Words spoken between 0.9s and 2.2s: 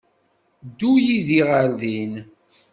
yid-i ɣer din.